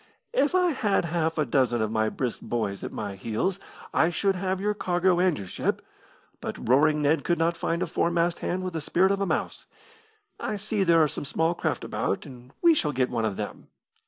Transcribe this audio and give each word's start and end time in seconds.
"If 0.33 0.55
I 0.55 0.71
had 0.71 1.05
half 1.05 1.37
a 1.37 1.45
dozen 1.45 1.79
of 1.79 1.91
my 1.91 2.09
brisk 2.09 2.39
boys 2.41 2.83
at 2.83 2.91
my 2.91 3.13
heels 3.15 3.59
I 3.93 4.09
should 4.09 4.35
have 4.35 4.57
had 4.57 4.59
your 4.59 4.73
cargo 4.73 5.19
and 5.19 5.37
your 5.37 5.45
ship, 5.45 5.85
but 6.39 6.67
Roaring 6.67 7.03
Ned 7.03 7.23
could 7.23 7.37
not 7.37 7.55
find 7.55 7.83
a 7.83 7.85
foremast 7.85 8.39
hand 8.39 8.63
with 8.63 8.73
the 8.73 8.81
spirit 8.81 9.11
of 9.11 9.21
a 9.21 9.27
mouse. 9.27 9.67
I 10.39 10.55
see 10.55 10.83
there 10.83 11.03
are 11.03 11.07
some 11.07 11.23
small 11.23 11.53
craft 11.53 11.83
about, 11.83 12.25
and 12.25 12.51
we 12.63 12.73
shall 12.73 12.93
get 12.93 13.11
one 13.11 13.25
of 13.25 13.35
them. 13.35 13.67